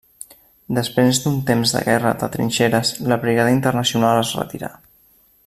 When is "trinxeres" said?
2.37-2.95